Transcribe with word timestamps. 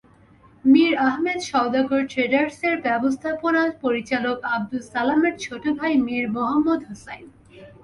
মীর 0.65 0.93
আহমেদ 1.07 1.39
সওদাগর 1.49 2.01
ট্রেডার্সের 2.11 2.75
ব্যবস্থাপনা 2.87 3.61
পরিচালক 3.83 4.37
আবদুস 4.55 4.85
সালামের 4.93 5.35
ছোট 5.45 5.63
ভাই 5.77 5.93
মীর 6.05 6.25
মোহাম্মদ 6.35 6.81
হোসাইন। 6.89 7.25